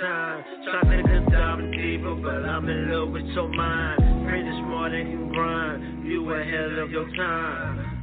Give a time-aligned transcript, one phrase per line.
[0.00, 0.44] time.
[0.64, 4.26] Chocolate could dive deeper, but I'm in love with your mind.
[4.28, 6.06] Pretty smart and can grind.
[6.06, 8.00] You ahead of your time.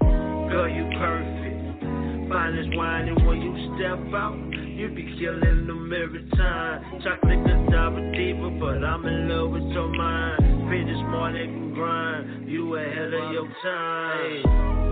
[0.49, 2.29] Girl, you perfect.
[2.29, 7.01] Fine as wine, and when you step out, you be killing them every time.
[7.01, 10.67] Chocolate could dive deeper, but I'm in love with your mind.
[10.67, 12.49] Pretty smart and can grind.
[12.49, 14.41] You ahead of your time.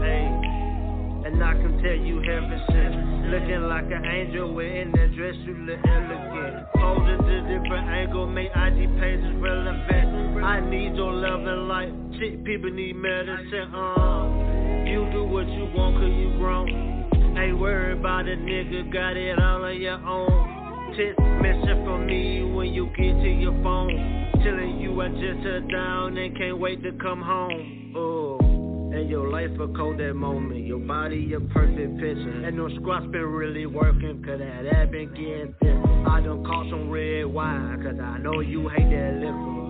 [0.01, 0.42] Hey, hey.
[1.25, 3.31] And I can tell you heaven sent.
[3.31, 6.67] Looking like an angel wearing that dress, you look elegant.
[6.75, 10.43] Posing to different angle, make IG pages relevant.
[10.43, 11.93] I need your love and light.
[12.19, 13.73] Shit, people need medicine.
[13.73, 16.93] Uh, you do what you want, cause you grown.
[17.37, 20.95] Ain't worried about a nigga, got it all on your own.
[20.95, 24.29] Text message from me when you get to your phone.
[24.43, 27.93] Telling you I just shut down and can't wait to come home.
[27.95, 28.32] Oh.
[28.93, 30.67] And your life a cold that moment.
[30.67, 32.45] Your body a perfect picture.
[32.45, 35.83] And no squats been really working, cause that ass been getting thin.
[36.07, 39.63] I done caught some red wine, cause I know you hate that liquor.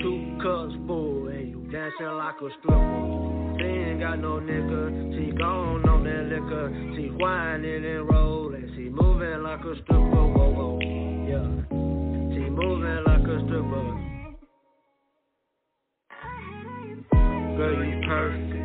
[0.00, 3.56] Two cups full, and you dancing like a stripper.
[3.58, 6.70] She ain't got no nigga, she gone on that liquor.
[6.94, 10.06] She whining and rolling, she moving like a stripper.
[10.06, 10.78] Whoa, whoa,
[11.26, 11.50] yeah.
[12.30, 14.04] She moving like a stripper.
[17.56, 18.57] Girl, you perfect.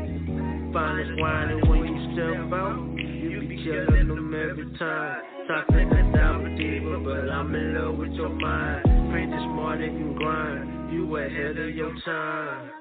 [0.74, 5.22] Finest wine, and when you step out, you be killing them every time.
[5.48, 8.82] Chocolate and diamond deeper, but I'm in love with your mind.
[9.12, 10.92] Pretty smart and grind.
[10.92, 12.72] You ahead of your time.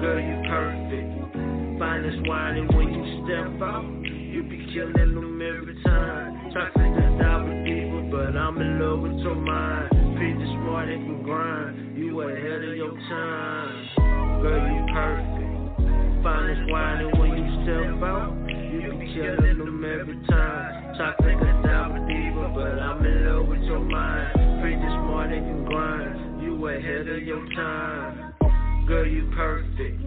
[0.00, 1.78] Girl, you perfect.
[1.78, 6.52] Finest wine, and when you step out, you be killing them every time.
[6.54, 9.90] Chocolate and diamond deeper, but I'm in love with your mind.
[10.16, 11.98] Pretty smart and grind.
[11.98, 14.40] You ahead of your time.
[14.40, 15.35] Girl, you perfect.
[16.26, 20.96] Finest wine, and when you step out, you be killing them every time.
[20.98, 24.60] Chocolate a dive deeper, but I'm in love with your mind.
[24.60, 26.42] Pretty smart and can grind.
[26.42, 28.34] You ahead of your time.
[28.88, 30.02] Girl, you perfect.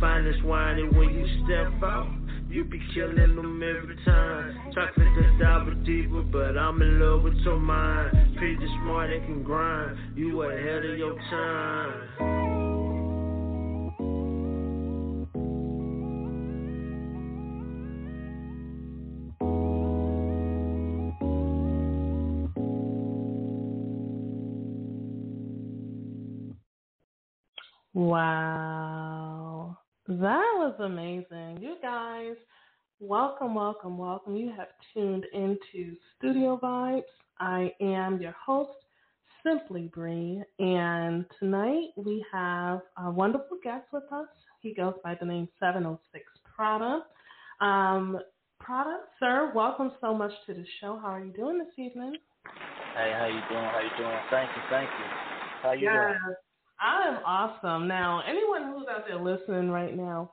[0.00, 2.08] Finest wine, and when you step out,
[2.48, 4.72] you be killing them every time.
[4.72, 8.34] Chocolate could dive deeper, but I'm in love with your mind.
[8.38, 10.16] Pretty smart and can grind.
[10.16, 12.49] You ahead of your time.
[28.00, 29.76] Wow.
[30.08, 30.16] That
[30.56, 31.58] was amazing.
[31.60, 32.34] You guys,
[32.98, 34.36] welcome, welcome, welcome.
[34.36, 37.02] You have tuned into Studio Vibes.
[37.40, 38.70] I am your host,
[39.44, 44.28] Simply Bree, and tonight we have a wonderful guest with us.
[44.62, 46.24] He goes by the name 706
[46.56, 47.02] Prada.
[47.60, 48.18] Um,
[48.58, 50.98] Prada, sir, welcome so much to the show.
[51.02, 52.14] How are you doing this evening?
[52.96, 53.68] Hey, how you doing?
[53.70, 54.18] How you doing?
[54.30, 55.04] Thank you, thank you.
[55.60, 56.16] How you yes.
[56.24, 56.36] doing?
[56.80, 57.86] I'm awesome.
[57.86, 60.32] Now, anyone who's out there listening right now,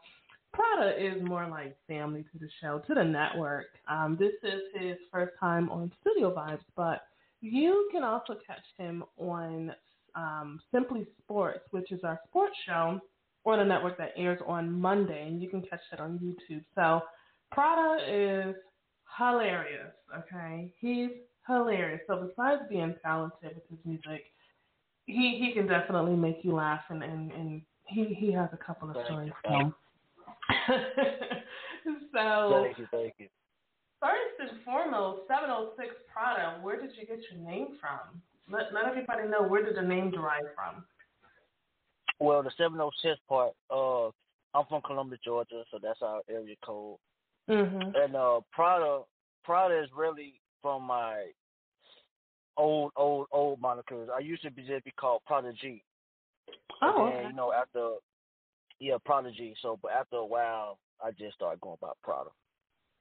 [0.54, 3.66] Prada is more like family to the show, to the network.
[3.90, 7.02] Um, this is his first time on Studio Vibes, but
[7.42, 9.74] you can also catch him on
[10.16, 13.00] um, Simply Sports, which is our sports show
[13.46, 16.64] on a network that airs on Monday, and you can catch that on YouTube.
[16.76, 17.02] So
[17.52, 18.56] Prada is
[19.18, 20.74] hilarious, okay?
[20.80, 21.12] He's
[21.46, 22.02] hilarious.
[22.08, 24.24] So besides being talented with his music,
[25.08, 28.90] he he can definitely make you laugh, and and, and he he has a couple
[28.90, 29.32] of thank stories.
[29.50, 29.74] You,
[32.14, 33.28] so thank you, thank you.
[34.00, 38.22] First and foremost, 706 Prada, where did you get your name from?
[38.50, 40.86] Let, let everybody know where did the name derive from?
[42.20, 44.08] Well, the 706 part, uh,
[44.58, 46.98] I'm from Columbia, Georgia, so that's our area code.
[47.50, 47.90] Mm-hmm.
[47.96, 49.02] And uh, Prada,
[49.44, 51.32] Prada is really from my
[52.58, 54.08] old, old, old monikers.
[54.10, 55.84] I used to be just be called Prodigy.
[56.82, 57.28] Oh, and okay.
[57.30, 57.96] you know, after
[58.80, 59.56] yeah, Prodigy.
[59.62, 62.30] So, but after a while, I just started going by Prada.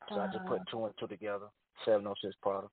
[0.09, 1.47] So I just put two and two together.
[1.85, 2.69] Seven oh six Prada.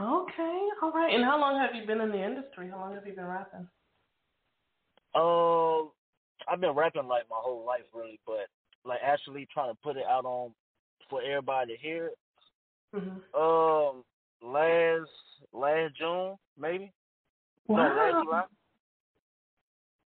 [0.00, 1.14] Okay, all right.
[1.14, 2.68] And how long have you been in the industry?
[2.70, 3.68] How long have you been rapping?
[5.14, 5.82] Uh,
[6.50, 8.48] I've been rapping like my whole life, really, but
[8.84, 10.52] like actually trying to put it out on
[11.08, 12.10] for everybody to hear.
[12.94, 13.40] Mm-hmm.
[13.40, 14.04] Um,
[14.42, 15.10] last
[15.54, 16.92] last June, maybe.
[17.68, 18.22] Wow.
[18.22, 18.42] No.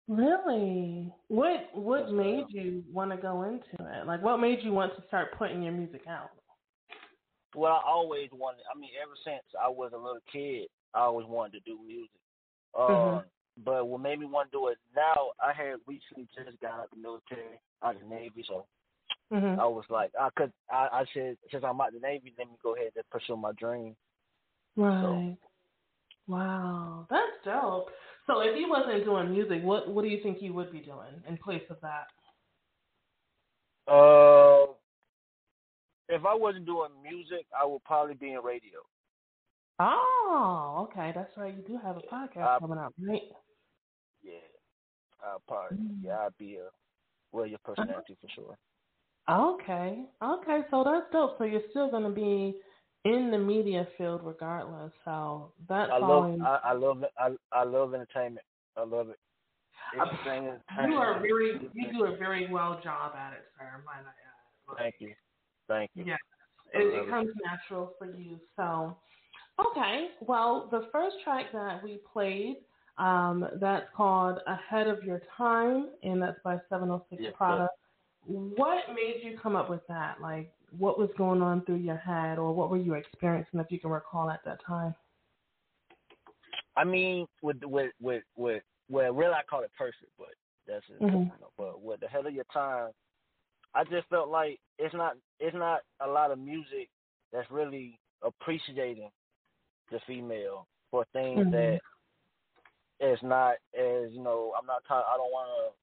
[0.09, 1.13] Really?
[1.29, 4.07] What what Yes, made you want to go into it?
[4.07, 6.31] Like, what made you want to start putting your music out?
[7.55, 8.63] Well, I always wanted.
[8.75, 12.11] I mean, ever since I was a little kid, I always wanted to do music.
[12.75, 13.25] Uh, Mhm.
[13.65, 16.85] But what made me want to do it now, I had recently just got out
[16.85, 18.67] of the military, out of the Navy, so
[19.31, 19.59] Mm-hmm.
[19.61, 22.49] I was like, I could, I, I said, since I'm out of the Navy, let
[22.49, 23.97] me go ahead and pursue my dream.
[24.77, 25.03] Right.
[25.03, 25.37] So.
[26.29, 27.91] Wow, that's dope.
[28.27, 31.23] So, if you wasn't doing music, what what do you think you would be doing
[31.29, 32.07] in place of that?
[33.91, 34.73] Uh,
[36.09, 38.79] if I wasn't doing music, I would probably be in radio.
[39.81, 41.55] Oh, okay, that's right.
[41.55, 43.23] You do have a podcast coming out, right?
[44.23, 44.33] Yeah,
[45.25, 45.97] I'll probably mm.
[46.05, 46.69] yeah, I'd be a
[47.37, 48.57] radio personality for sure.
[49.29, 51.37] Okay, okay, so that's dope.
[51.39, 52.55] So you're still gonna be
[53.05, 54.93] in the media field regardless.
[55.05, 58.45] So that's I love I, I love I I love entertainment.
[58.77, 59.19] I love it.
[60.01, 63.83] Uh, you are very you do a very well job at it, sir.
[63.85, 64.79] Might I add.
[64.79, 65.13] Thank you.
[65.69, 66.05] Thank you.
[66.07, 66.17] Yeah,
[66.73, 67.43] it, it comes it.
[67.45, 68.39] natural for you.
[68.57, 68.97] So,
[69.71, 70.09] okay.
[70.21, 72.59] Well, the first track that we played,
[72.99, 77.69] um, that's called "Ahead of Your Time," and that's by 706 yes, Prada.
[78.27, 80.21] What made you come up with that?
[80.23, 83.79] Like, what was going on through your head, or what were you experiencing, if you
[83.79, 84.95] can recall at that time?
[86.77, 90.29] I mean, with with with with well, really I call it perfect, but
[90.67, 91.03] that's it.
[91.03, 91.31] Mm-hmm.
[91.59, 92.91] But with the head of your time,
[93.75, 96.89] I just felt like it's not it's not a lot of music
[97.33, 99.11] that's really appreciating
[99.91, 101.51] the female for things mm-hmm.
[101.51, 101.81] that
[103.01, 104.53] is not as you know.
[104.59, 105.07] I'm not talking.
[105.13, 105.82] I don't want to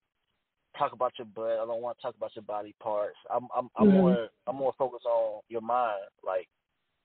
[0.79, 1.59] talk about your butt.
[1.61, 3.17] I don't want to talk about your body parts.
[3.33, 3.97] I'm I'm I'm mm-hmm.
[3.97, 5.99] more I'm more focused on your mind.
[6.25, 6.47] Like,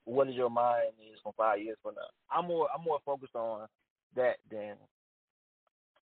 [0.04, 2.08] what is your mind is from five years from now.
[2.30, 3.66] I'm more I'm more focused on
[4.16, 4.76] that than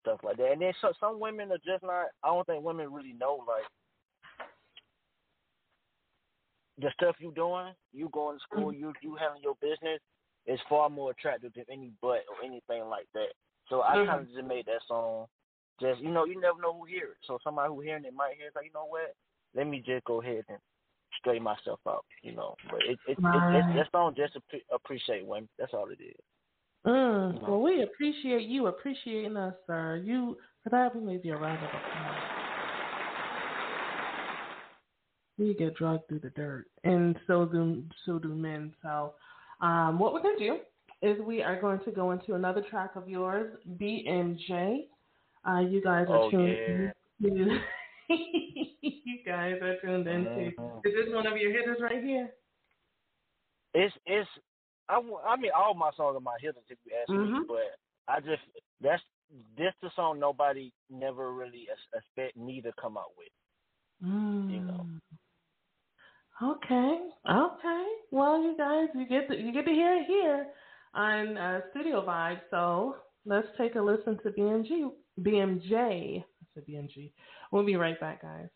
[0.01, 0.53] stuff like that.
[0.53, 2.07] And then so, some women are just not.
[2.23, 3.65] I don't think women really know like
[6.79, 8.81] the stuff you doing, you going to school, mm-hmm.
[8.81, 10.01] you you having your business
[10.47, 13.33] is far more attractive than any butt or anything like that.
[13.69, 14.11] So I mm-hmm.
[14.11, 15.27] kind of just made that song.
[15.81, 17.23] Just you know, you never know who hear it.
[17.27, 19.15] So somebody who hearing it might hear it like, you know what?
[19.55, 20.59] Let me just go ahead and
[21.19, 22.05] straighten myself out.
[22.23, 23.57] You know, but it it, right.
[23.57, 24.37] it, it, that song just
[24.73, 25.49] appreciate women.
[25.59, 26.15] That's all it is.
[26.87, 27.47] Mm, you know?
[27.49, 30.01] Well, we appreciate you appreciating us, sir.
[30.05, 32.43] You for that we leave you a round of applause
[35.39, 38.75] we get dragged through the dirt, and so do so do men.
[38.83, 39.15] So,
[39.61, 40.59] um, what we're gonna do
[41.03, 44.87] is we are going to go into another track of yours, BMJ.
[45.49, 46.93] Uh, you guys are oh, tuned.
[47.19, 47.59] Yeah.
[48.81, 50.31] you guys are tuned into.
[50.31, 50.79] Mm-hmm.
[50.85, 52.31] Is this one of your hitters right here?
[53.75, 54.29] It's it's.
[54.89, 57.33] I, I mean, all my songs are my hitters if you ask mm-hmm.
[57.33, 58.43] me, but I just
[58.81, 59.03] that's
[59.57, 64.09] this the song nobody never really expect me to come out with.
[64.09, 64.51] Mm.
[64.51, 64.87] You know.
[66.43, 66.99] Okay.
[67.31, 67.85] Okay.
[68.11, 70.47] Well, you guys, you get to, you get to hear it here
[70.95, 72.41] on uh, Studio Vibe.
[72.51, 76.21] So let's take a listen to BMG, BMJ.
[76.21, 76.25] I
[76.55, 77.13] said BMG.
[77.51, 78.49] We'll be right back, guys.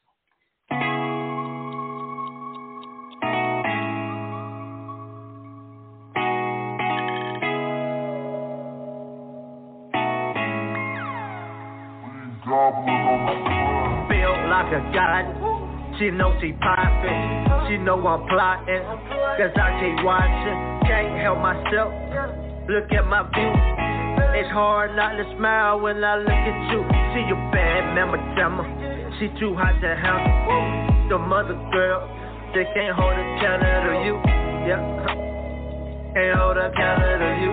[14.09, 15.56] Feel like a god
[15.99, 18.85] she know she poppin', she know I'm plotting.
[19.38, 21.92] Cause I keep watching, can't help myself.
[22.69, 23.75] Look at my view.
[24.37, 26.85] It's hard not to smile when I look at you.
[27.16, 28.69] See your bad, mama, jamma.
[29.16, 31.09] She too hot to handle.
[31.09, 32.05] The mother girl,
[32.52, 34.21] they can't hold a candle to you.
[34.69, 34.81] Yeah,
[36.12, 37.52] can't hold a candle to you.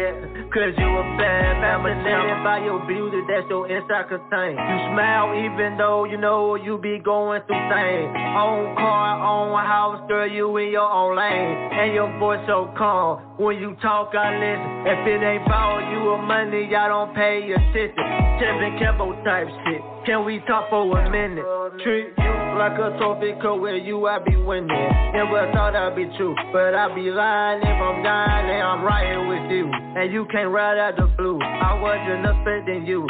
[0.00, 0.16] Yeah,
[0.54, 4.54] cause you a bad fascinated by your beauty, that's your inside contain.
[4.54, 8.14] You smile even though you know you be going through things.
[8.38, 11.58] Own car, own house, girl, you in your own lane.
[11.74, 14.70] And your voice so calm, when you talk, I listen.
[14.86, 18.06] If it ain't about you or money, I don't pay attention.
[18.38, 19.82] Tevin Campbell type shit.
[20.06, 21.44] Can we talk for a minute?
[21.82, 24.68] Treat you like a trophy cause where you I be winning.
[25.12, 29.28] Never thought I'd be true, but I be lying if I'm dying and I'm riding
[29.28, 29.70] with you.
[29.70, 31.40] And you can't ride out the blue.
[31.40, 33.06] I wasn't expecting you.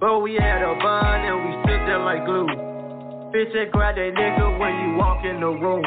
[0.00, 2.46] But we had a bond and we stood there like glue.
[3.34, 5.84] Bitch, and grab that nigga when you walk in the room.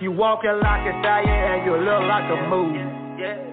[0.00, 2.78] You walking like a stallion and you look like a moose.
[3.20, 3.50] Yeah.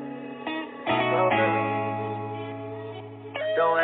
[3.57, 3.81] Don't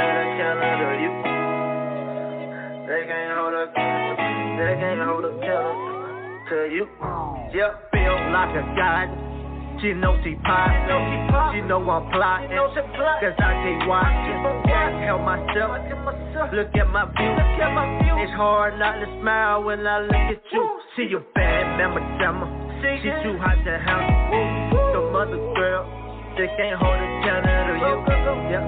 [6.67, 6.87] you.
[7.53, 9.33] Yeah, feel like a god.
[9.83, 10.71] She know she pop.
[11.51, 12.55] She know I'm plotting.
[12.55, 14.39] Cause I keep watching.
[14.63, 15.75] Can't help myself.
[16.55, 18.15] Look at my view.
[18.23, 20.79] It's hard not to smile when I look at you.
[20.95, 22.47] see a bad mama jamma.
[22.79, 24.95] She too hot to handle.
[24.95, 25.83] The mother girl.
[26.37, 27.95] They can't hold a candle to you.
[28.55, 28.63] Yeah.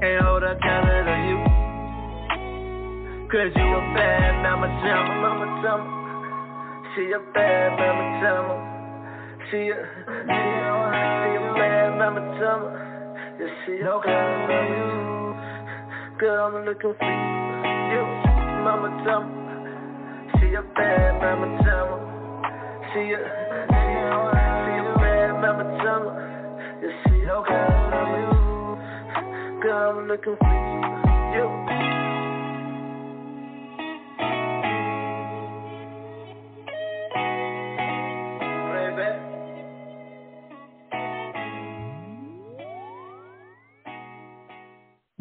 [0.00, 1.38] Can't hold a candle to you.
[3.30, 5.95] Cause you a bad mama jamma.
[6.96, 8.56] She a bad mama jamma.
[9.50, 9.76] She a,
[10.24, 10.76] she a,
[11.20, 12.68] she a bad mama jamma.
[13.38, 17.12] Yeah, she a bad mama Girl, I'm looking for
[17.92, 18.02] you,
[18.64, 19.28] mama jamma.
[20.40, 21.96] She a bad mama jamma.
[22.94, 23.20] She a,
[23.68, 24.16] she a,
[24.64, 26.10] she a bad mama jamma.
[26.80, 30.52] Yeah, she a bad mama Girl, I'm looking for
[31.36, 32.05] you.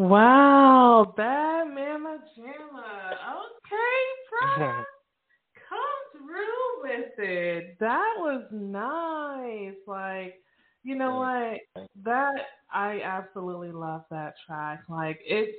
[0.07, 3.13] Wow, bad mama jamma.
[3.41, 3.97] Okay,
[4.29, 4.67] bro.
[5.69, 7.79] Come through with it.
[7.79, 9.73] That was nice.
[9.87, 10.35] Like,
[10.83, 11.87] you know what?
[12.03, 12.35] That
[12.71, 14.83] I absolutely love that track.
[14.87, 15.57] Like it's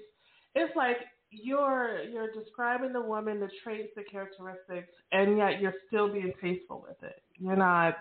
[0.55, 0.99] it's like
[1.31, 6.85] you're you're describing the woman, the traits, the characteristics, and yet you're still being tasteful
[6.87, 7.21] with it.
[7.37, 7.97] You're not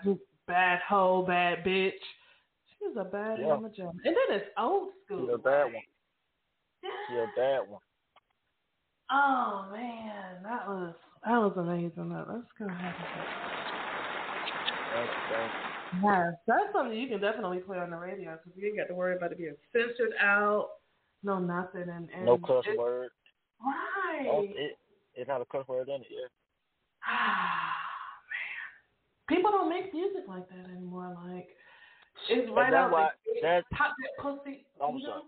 [0.46, 1.90] bad hoe, bad bitch.
[2.78, 3.48] She's a bad yeah.
[3.48, 3.90] mama jamma.
[4.04, 5.26] And then it's old school.
[5.26, 5.82] She's a bad one.
[7.10, 7.80] A bad one.
[9.08, 10.92] Oh man, that was
[11.24, 12.10] that was amazing.
[12.10, 12.94] Let's go ahead.
[16.02, 18.94] Yes, that's something you can definitely play on the radio because you ain't got to
[18.94, 20.70] worry about it being censored out.
[21.22, 23.10] No nothing and, and no cuss word.
[23.64, 24.26] Right.
[24.28, 24.76] Oh, it,
[25.14, 26.08] it's not a cuss word in it.
[26.10, 26.26] Yeah.
[27.06, 27.74] Ah
[28.26, 31.16] man, people don't make music like that anymore.
[31.24, 31.48] Like
[32.28, 32.90] it's right out.
[32.90, 34.66] Why, that's, pop that pussy.
[34.82, 35.22] I'm sorry.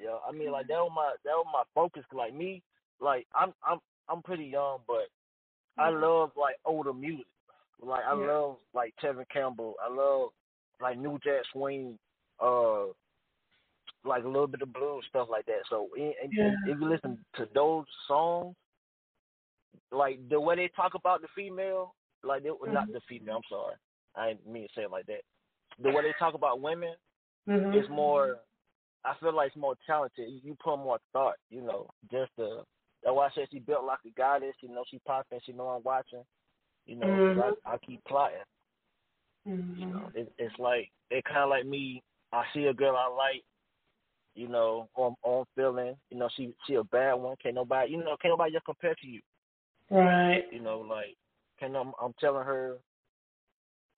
[0.00, 2.04] Yeah, I mean, like that was my that was my focus.
[2.12, 2.62] Like me,
[3.00, 5.08] like I'm I'm I'm pretty young, but
[5.78, 5.80] mm-hmm.
[5.80, 7.26] I love like older music.
[7.82, 8.26] Like I yeah.
[8.26, 9.74] love like Tevin Campbell.
[9.84, 10.30] I love
[10.80, 11.98] like New Jack Swing.
[12.42, 12.86] Uh,
[14.04, 15.60] like a little bit of blues stuff like that.
[15.68, 16.52] So and, yeah.
[16.66, 18.54] if you listen to those songs,
[19.92, 22.72] like the way they talk about the female, like they, mm-hmm.
[22.72, 23.36] not the female.
[23.36, 23.74] I'm sorry,
[24.16, 25.22] I didn't mean to say it like that.
[25.82, 26.94] The way they talk about women
[27.48, 27.78] mm-hmm.
[27.78, 28.38] is more
[29.04, 30.28] I feel like it's more talented.
[30.42, 32.62] You put more thought, you know, just the.
[33.02, 34.54] That's why I said she built like a goddess.
[34.60, 35.40] You know, she popping.
[35.44, 36.22] She know I'm watching.
[36.86, 37.40] You know, mm-hmm.
[37.40, 38.36] I, I keep plotting.
[39.48, 39.80] Mm-hmm.
[39.80, 42.02] You know, it, it's like it kind of like me.
[42.32, 43.42] I see a girl I like.
[44.34, 45.96] You know, on on feeling.
[46.10, 47.36] You know, she she a bad one.
[47.42, 47.92] Can't nobody.
[47.92, 49.20] You know, can't nobody just compare to you.
[49.90, 50.44] Right.
[50.52, 51.16] You know, like
[51.60, 52.76] can I'm, I'm telling her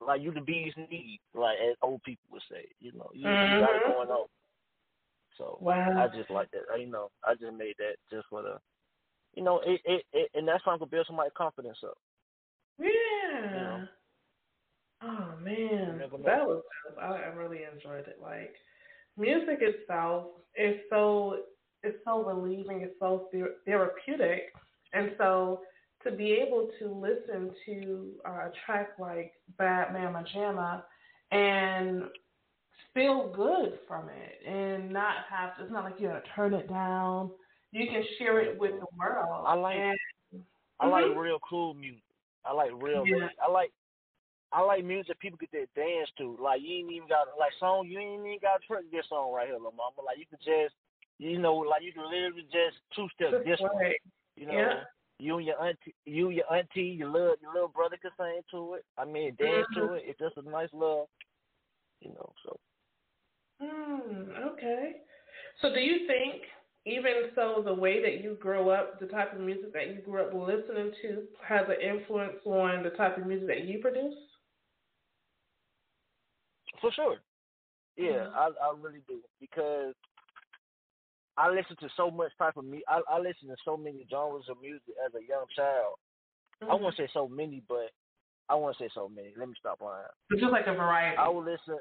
[0.04, 2.66] like you the bee's knees, like as old people would say.
[2.80, 3.54] You know, you, mm-hmm.
[3.54, 4.26] you got it going on.
[5.38, 5.94] So wow.
[5.96, 6.78] I just like that.
[6.78, 8.58] You know, I just made that just for the,
[9.34, 11.96] you know, it it, it and that's how I can build somebody's confidence up.
[12.78, 12.88] Yeah.
[13.42, 13.84] You know?
[15.04, 16.62] Oh man, that was
[17.00, 18.18] I really enjoyed it.
[18.22, 18.54] Like
[19.16, 21.38] music itself is so
[21.82, 23.28] it's so relieving, it's so
[23.66, 24.52] therapeutic,
[24.92, 25.62] and so
[26.04, 30.82] to be able to listen to uh, a track like Bad Mama Jamma
[31.32, 32.04] and
[32.94, 36.54] feel good from it and not have to, it's not like you have to turn
[36.54, 37.30] it down.
[37.72, 39.44] You can share it with the world.
[39.46, 39.96] I like and,
[40.80, 40.92] I mm-hmm.
[40.92, 42.02] like real cool music.
[42.44, 43.28] I like real yeah.
[43.42, 43.70] I like
[44.52, 46.36] I like music people get their dance to.
[46.42, 49.32] Like you ain't even got like song you ain't even got to trick this song
[49.32, 50.04] right here, little mama.
[50.04, 50.74] Like you can just
[51.18, 53.96] you know, like you can literally just two step this way.
[54.36, 54.74] You know, yeah.
[55.18, 58.74] you and your auntie you, your auntie, your little your little brother can sing to
[58.74, 58.84] it.
[58.98, 59.86] I mean dance mm-hmm.
[59.86, 60.04] to it.
[60.06, 61.08] It's just a nice little
[62.00, 62.58] you know, so
[63.62, 64.92] Hmm, okay.
[65.60, 66.42] So do you think
[66.84, 70.22] even so the way that you grow up, the type of music that you grew
[70.22, 74.14] up listening to has an influence on the type of music that you produce?
[76.80, 77.16] For sure.
[77.96, 78.36] Yeah, mm-hmm.
[78.36, 79.94] I I really do because
[81.36, 82.86] I listen to so much type of music.
[82.88, 85.94] I, I listen to so many genres of music as a young child.
[86.62, 86.72] Mm-hmm.
[86.72, 87.90] I won't say so many, but
[88.48, 89.32] I won't say so many.
[89.36, 90.04] Let me stop lying.
[90.30, 91.16] It's just like a variety.
[91.18, 91.78] I would listen.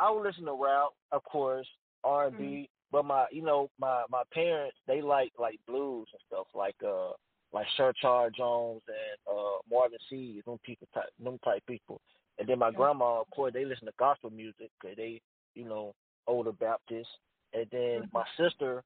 [0.00, 1.66] I would listen to rap, of course,
[2.04, 2.62] R and B, mm-hmm.
[2.92, 7.10] but my you know my my parents they like like blues and stuff like uh
[7.52, 12.00] like Sir Charles Jones and uh Marvin Sease, them people type them type people.
[12.38, 15.20] And then my grandma, of course, they listen to gospel music because they
[15.54, 15.94] you know
[16.26, 17.08] older Baptist.
[17.54, 18.12] And then mm-hmm.
[18.12, 18.82] my sister,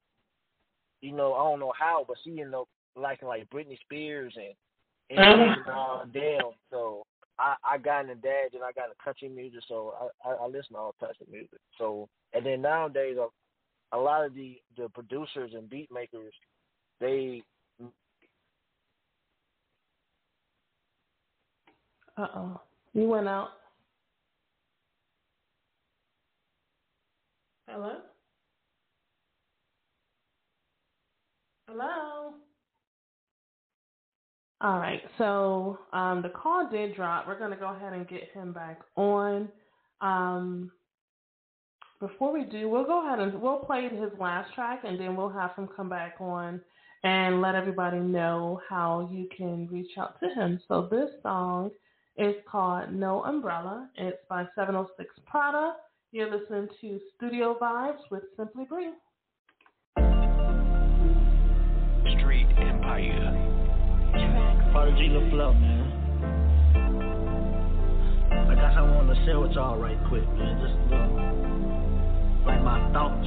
[1.01, 4.55] you know I don't know how, but she ended up liking like Britney Spears and
[5.09, 5.69] and mm-hmm.
[5.69, 6.51] uh, damn.
[6.71, 7.03] So
[7.39, 10.45] I, I got into that, and I got into country music, so I, I, I
[10.47, 11.59] listen to all types of music.
[11.77, 16.33] So, and then nowadays, a, a lot of the the producers and beat makers,
[16.99, 17.43] they.
[22.15, 22.61] Uh oh,
[22.93, 23.49] you went out.
[27.67, 27.97] Hello.
[31.67, 32.33] Hello.
[34.63, 37.27] All right, so um, the call did drop.
[37.27, 39.49] We're going to go ahead and get him back on.
[39.99, 40.71] Um,
[41.99, 45.27] before we do, we'll go ahead and we'll play his last track, and then we'll
[45.27, 46.61] have him come back on
[47.03, 50.57] and let everybody know how you can reach out to him.
[50.69, 51.69] So this song
[52.17, 53.89] is called No Umbrella.
[53.97, 55.73] It's by 706 Prada.
[56.13, 58.93] You're listening to Studio Vibes with Simply Bree.
[62.17, 63.52] Street Empire.
[64.83, 65.87] Prodigy LaFleur, man.
[68.51, 70.59] I guess I wanted to share with y'all right quick, man.
[70.59, 73.23] Just little, like my thoughts.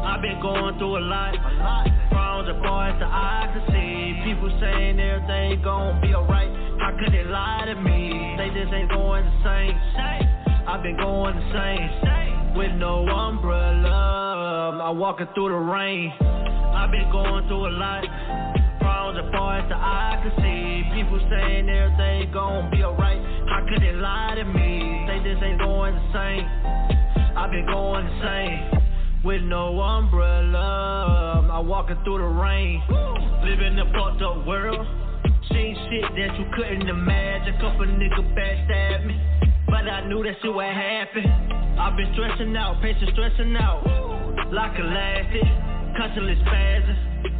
[0.00, 1.36] I've been going through a lot.
[2.08, 4.16] From the boys to I can see.
[4.24, 6.48] People saying everything gon' be alright.
[6.80, 8.34] How could they lie to me?
[8.38, 9.76] They just ain't going the same.
[10.66, 12.56] I've been going the same.
[12.56, 14.80] With no umbrella.
[14.88, 16.14] I'm walking through the rain.
[16.78, 18.06] I've been going through a lot.
[18.78, 20.86] From the boys to I can see.
[20.94, 23.18] People saying everything gon' be alright.
[23.50, 25.04] How could they lie to me?
[25.10, 26.46] They just ain't going the same.
[27.34, 28.78] I've been going the same
[29.24, 31.50] with no umbrella.
[31.50, 32.80] I'm walking through the rain,
[33.42, 34.86] living in a fucked up world.
[35.50, 37.54] Seen shit that you couldn't imagine.
[37.54, 39.18] A couple niggas backstab me,
[39.66, 41.26] but I knew that shit would happen.
[41.74, 43.82] I've been stressing out, patient stressing out,
[44.52, 45.42] like elastic,
[45.98, 46.96] constantly spazzing.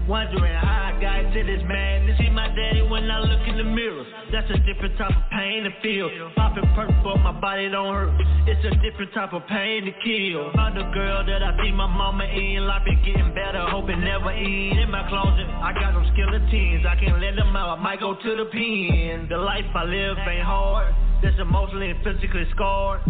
[0.09, 2.19] Wondering how I got to this madness.
[2.19, 4.05] See my daddy when I look in the mirror.
[4.33, 6.11] That's a different type of pain to feel.
[6.35, 8.11] Popping but my body don't hurt.
[8.49, 10.51] It's a different type of pain to kill.
[10.51, 12.67] A girl that I see my mama in.
[12.67, 14.79] Life been getting better, hope it never ends.
[14.83, 16.85] In my closet, I got them skeletons.
[16.87, 17.79] I can't let them out.
[17.79, 19.29] I might go to the pen.
[19.29, 20.95] The life I live ain't hard.
[21.23, 23.01] Just emotionally and physically scarred.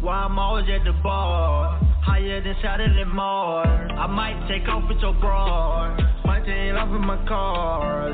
[0.00, 3.66] Why I'm always at the bar, higher than Saturday Mall.
[3.66, 5.90] I might take off with your bra,
[6.24, 8.10] might take off in my car.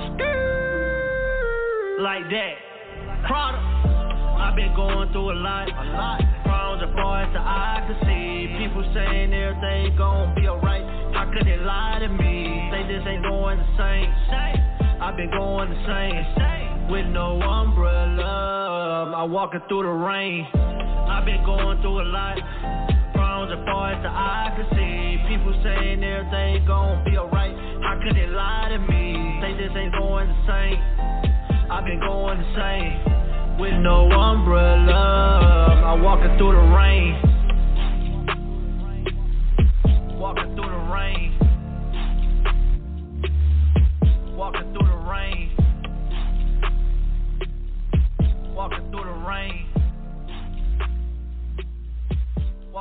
[2.01, 2.55] Like that.
[3.27, 3.61] Prada.
[4.41, 6.21] I've been going through a lot, a lot.
[6.45, 10.83] From the boys to I can see people saying everything gon' be alright.
[11.15, 12.71] How could they lie to me?
[12.73, 14.09] They just ain't going the same.
[15.03, 19.07] I've been going the same with no umbrella.
[19.09, 20.47] Um, I'm walking through the rain.
[20.55, 22.39] I've been going through a lot.
[23.13, 27.55] From the boys to I can see people saying everything gon' be alright.
[27.83, 29.41] How could they lie to me?
[29.41, 30.79] They just ain't going the same.
[31.71, 35.71] I've been going the same with no umbrella.
[35.73, 37.34] Um, I'm walking through the rain.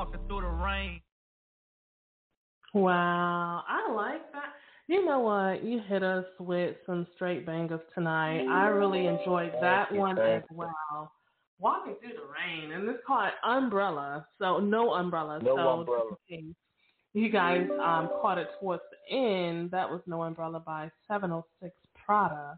[0.04, 1.00] Walking through the rain.
[2.74, 4.54] Wow, I like that.
[4.88, 5.64] You know what?
[5.64, 8.46] You hit us with some straight bangers tonight.
[8.50, 11.12] I really enjoyed that one as well.
[11.60, 14.28] Walking through the rain, and it's called Umbrella.
[14.40, 15.40] So no umbrella.
[15.42, 16.16] No so umbrella.
[17.14, 19.72] You guys um, caught it towards the end.
[19.72, 21.72] That was No Umbrella by 706
[22.04, 22.58] Prada.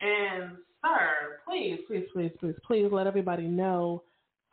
[0.00, 4.04] And sir, please, please, please, please, please let everybody know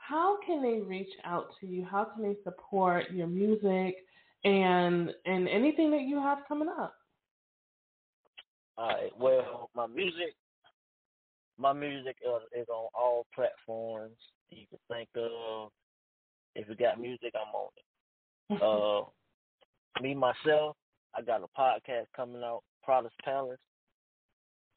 [0.07, 1.85] how can they reach out to you?
[1.89, 3.95] How can they support your music
[4.43, 6.95] and and anything that you have coming up?
[8.77, 9.11] All right.
[9.17, 10.35] Well, my music,
[11.57, 14.17] my music is on all platforms
[14.49, 15.71] you can think of.
[16.55, 18.61] If you got music, I'm on it.
[18.61, 20.75] uh, me myself,
[21.15, 23.59] I got a podcast coming out, Prada's Palace,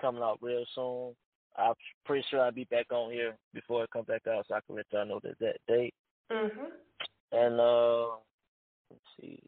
[0.01, 1.14] coming out real soon.
[1.59, 4.61] I'm pretty sure I'll be back on here before it comes back out, so I
[4.66, 5.94] can let y'all know the that date.
[6.31, 6.71] Mhm.
[7.33, 8.16] And uh,
[8.90, 9.40] let's see,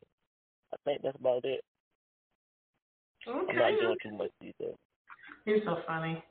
[0.72, 1.62] I think that's about it.
[3.26, 3.52] Okay.
[3.52, 4.74] I'm not doing too much these days.
[5.46, 6.22] You're so funny.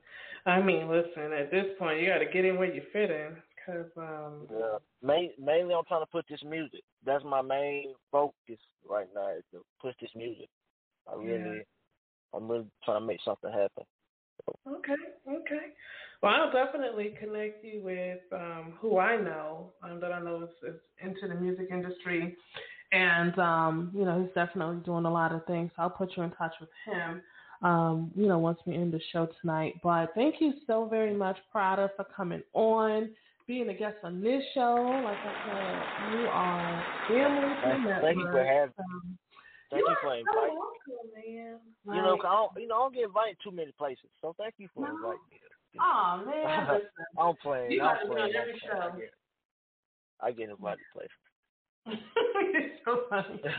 [0.45, 3.35] I mean, listen, at this point, you got to get in where you fit in,
[3.65, 4.47] cause um.
[4.51, 4.77] Yeah.
[5.01, 6.81] Main, mainly, I'm trying to put this music.
[7.05, 10.49] That's my main focus right now is to push this music.
[11.11, 11.63] I really, Yeah.
[12.33, 13.85] I'm really trying to make something happen.
[14.67, 14.95] Okay,
[15.27, 15.73] okay.
[16.21, 20.73] Well, I'll definitely connect you with um, who I know um, that I know is,
[20.73, 22.35] is into the music industry,
[22.91, 25.71] and um, you know he's definitely doing a lot of things.
[25.75, 27.21] So I'll put you in touch with him.
[27.61, 29.75] Um, you know, once we end the show tonight.
[29.83, 33.09] But thank you so very much, Prada, for coming on,
[33.47, 35.01] being a guest on this show.
[35.03, 38.73] Like I said, you are family Thank, thank you for having.
[38.79, 39.17] Um,
[39.71, 40.57] Thank you are for so inviting.
[40.57, 41.59] welcome, man.
[41.85, 44.09] You know, Like, I don't, you know, I don't get invited too many places.
[44.21, 44.95] So thank you for No.
[44.95, 45.39] inviting me.
[45.79, 46.81] Oh man.
[47.17, 47.71] I'm playing.
[47.71, 48.35] You I'm playing.
[48.35, 48.81] I'm every playing.
[48.81, 48.97] I show.
[48.97, 49.13] get,
[50.21, 51.11] I get invited places.
[52.85, 53.41] so funny.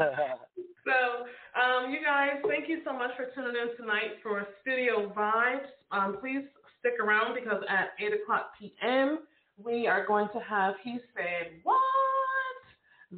[0.86, 1.26] So,
[1.60, 5.68] um, you guys, thank you so much for tuning in tonight for Studio Vibes.
[5.92, 6.42] Um, please
[6.80, 9.20] stick around because at 8 o'clock p.m.,
[9.62, 11.76] we are going to have He Said What?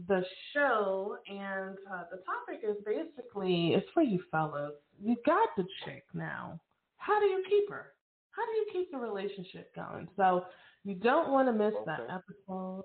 [0.08, 0.22] The
[0.54, 1.16] show.
[1.28, 4.72] And uh, the topic is basically it's for you fellas.
[5.02, 6.60] You got the chick now.
[6.96, 7.92] How do you keep her?
[8.30, 10.08] How do you keep the relationship going?
[10.16, 10.44] So,
[10.84, 11.84] you don't want to miss okay.
[11.86, 12.84] that episode.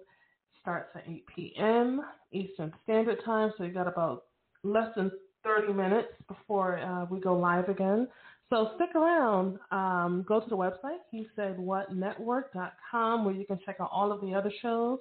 [0.62, 2.02] Starts at 8 p.m.
[2.32, 4.26] Eastern Standard Time, so you got about
[4.64, 5.12] less than
[5.44, 8.08] 30 minutes before uh, we go live again.
[8.50, 9.60] So stick around.
[9.72, 14.12] Um, go to the website, he said what network.com, where you can check out all
[14.12, 15.00] of the other shows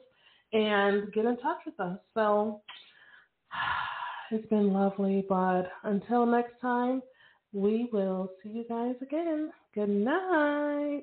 [0.52, 1.98] and get in touch with us.
[2.14, 2.60] So
[4.30, 7.02] it's been lovely, but until next time,
[7.52, 9.50] we will see you guys again.
[9.74, 11.02] Good night.